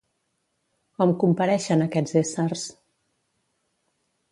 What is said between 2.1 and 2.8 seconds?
éssers?